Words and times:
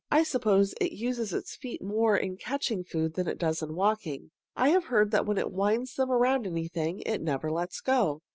I 0.09 0.23
suppose 0.23 0.73
it 0.81 0.93
uses 0.93 1.31
its 1.31 1.55
feet 1.55 1.79
more 1.79 2.17
in 2.17 2.35
catching 2.35 2.83
food 2.83 3.13
than 3.13 3.27
it 3.27 3.37
does 3.37 3.61
in 3.61 3.75
walking. 3.75 4.31
I 4.55 4.69
have 4.69 4.85
heard 4.85 5.11
that 5.11 5.27
when 5.27 5.37
it 5.37 5.51
winds 5.51 5.93
them 5.93 6.09
around 6.09 6.47
anything 6.47 7.01
it 7.01 7.21
never 7.21 7.51
lets 7.51 7.81
go." 7.81 8.23